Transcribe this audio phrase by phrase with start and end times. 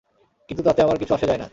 [0.49, 1.47] কিন্তু তাতে আমার কিছু আসে যায় না।